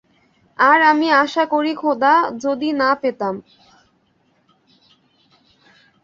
[0.59, 2.13] আর আমি আশা করি খোদা,
[2.37, 3.35] যদি না পেতাম।